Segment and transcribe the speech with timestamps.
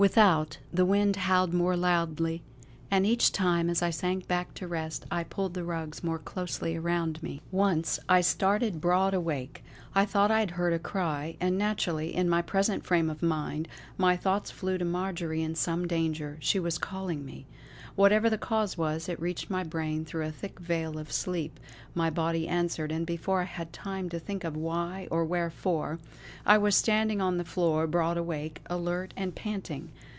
[0.01, 2.41] Without, the wind howled more loudly,
[2.89, 6.75] and each time as I sank back to rest I pulled the rugs more closely
[6.75, 7.43] around me.
[7.51, 9.63] Once, I started broad awake.
[9.93, 14.17] I thought I heard a cry, and naturally, in my present frame of mind, my
[14.17, 17.45] thoughts flew to Marjory in some danger; she was calling me.
[17.93, 21.59] Whatever the cause was, it reached my brain through a thick veil of sleep;
[21.93, 25.99] my body answered, and before I had time to think of why or wherefore,
[26.45, 29.91] I was standing on the floor broad awake, alert and panting.